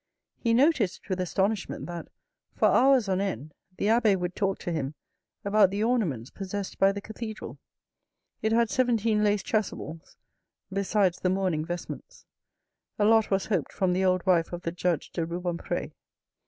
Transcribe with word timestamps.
He 0.39 0.55
noticed 0.55 1.07
with 1.09 1.21
astonishment 1.21 1.85
that, 1.85 2.07
for 2.55 2.67
hours 2.69 3.07
on 3.07 3.21
end, 3.21 3.53
the 3.77 3.89
abbe 3.89 4.15
would 4.15 4.35
talk 4.35 4.57
to 4.57 4.71
him 4.71 4.95
about 5.45 5.69
the 5.69 5.83
ornaments 5.83 6.31
possessed 6.31 6.79
by 6.79 6.91
the 6.91 7.01
cathedral. 7.01 7.59
It 8.41 8.51
had 8.51 8.71
seventeen 8.71 9.23
lace 9.23 9.43
chasubles, 9.43 10.17
besides 10.73 11.19
the 11.19 11.29
mourning 11.29 11.63
vestments. 11.63 12.25
A 12.97 13.05
lot 13.05 13.29
was 13.29 13.45
hoped 13.45 13.71
from 13.71 13.93
the 13.93 14.03
old 14.03 14.25
wife 14.25 14.51
of 14.51 14.63
the 14.63 14.71
judge 14.71 15.11
de 15.11 15.23
Rubempre. 15.23 15.91